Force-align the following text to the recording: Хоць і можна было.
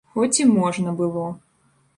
Хоць 0.13 0.39
і 0.45 0.47
можна 0.53 0.95
было. 1.03 1.29